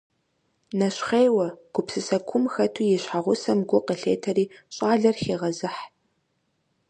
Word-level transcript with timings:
Нэщхъейуэ, 0.77 1.47
гупсысэ 1.73 2.17
куум 2.27 2.45
хэту 2.53 2.81
и 2.95 2.97
щхьэгъусэм 3.01 3.59
гу 3.69 3.79
къылъетэри 3.87 4.45
щӀалэр 4.75 5.15
хегъэзыхь. 5.23 5.81